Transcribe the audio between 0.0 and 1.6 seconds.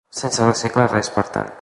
Sense reciclar res, per tant.